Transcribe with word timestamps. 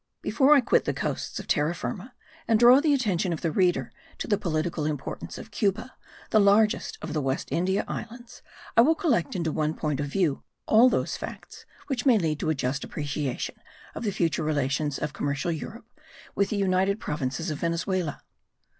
Before 0.23 0.55
I 0.55 0.61
quit 0.61 0.85
the 0.85 0.95
coasts 0.95 1.39
of 1.39 1.45
Terra 1.45 1.75
Firma 1.75 2.15
and 2.47 2.59
draw 2.59 2.79
the 2.79 2.91
attention 2.91 3.31
of 3.33 3.41
the 3.41 3.51
reader 3.51 3.91
to 4.17 4.27
the 4.27 4.35
political 4.35 4.83
importance 4.87 5.37
of 5.37 5.51
Cuba, 5.51 5.93
the 6.31 6.39
largest 6.39 6.97
of 7.03 7.13
the 7.13 7.21
West 7.21 7.49
India 7.51 7.85
Islands, 7.87 8.41
I 8.75 8.81
will 8.81 8.95
collect 8.95 9.35
into 9.35 9.51
one 9.51 9.75
point 9.75 9.99
of 9.99 10.07
view 10.07 10.41
all 10.65 10.89
those 10.89 11.17
facts 11.17 11.67
which 11.85 12.03
may 12.07 12.17
lead 12.17 12.39
to 12.39 12.49
a 12.49 12.55
just 12.55 12.83
appreciation 12.83 13.57
of 13.93 14.03
the 14.03 14.11
future 14.11 14.41
relations 14.41 14.97
of 14.97 15.13
commercial 15.13 15.51
Europe 15.51 15.85
with 16.33 16.49
the 16.49 16.57
united 16.57 16.99
Provinces 16.99 17.51
of 17.51 17.59
Venezuela. 17.59 18.23